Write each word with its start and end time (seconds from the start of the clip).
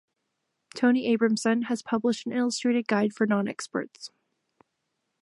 Tony 0.73 1.15
Abramson 1.15 1.65
has 1.65 1.83
published 1.83 2.25
an 2.25 2.31
illustrated 2.33 2.87
guide 2.87 3.13
for 3.13 3.27
nonexperts. 3.27 4.09